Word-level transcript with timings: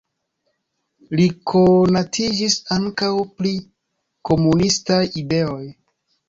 Li 1.19 1.27
konatiĝis 1.51 2.55
ankaŭ 2.77 3.11
pri 3.43 3.53
komunistaj 4.31 4.99
ideoj. 5.23 5.63